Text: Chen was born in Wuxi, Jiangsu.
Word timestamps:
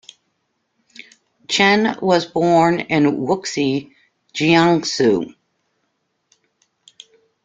Chen 1.47 1.95
was 2.01 2.25
born 2.25 2.79
in 2.79 3.19
Wuxi, 3.27 3.91
Jiangsu. 4.33 5.35